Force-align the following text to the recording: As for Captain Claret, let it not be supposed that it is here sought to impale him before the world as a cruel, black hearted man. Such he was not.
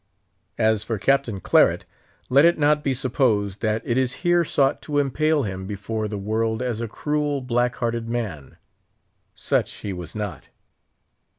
As 0.57 0.83
for 0.83 0.97
Captain 0.97 1.39
Claret, 1.39 1.85
let 2.27 2.43
it 2.43 2.57
not 2.57 2.83
be 2.83 2.91
supposed 2.91 3.61
that 3.61 3.83
it 3.85 3.99
is 3.99 4.13
here 4.25 4.43
sought 4.43 4.81
to 4.81 4.97
impale 4.97 5.43
him 5.43 5.67
before 5.67 6.07
the 6.07 6.17
world 6.17 6.63
as 6.63 6.81
a 6.81 6.87
cruel, 6.87 7.39
black 7.39 7.75
hearted 7.75 8.09
man. 8.09 8.57
Such 9.35 9.71
he 9.73 9.93
was 9.93 10.15
not. 10.15 10.45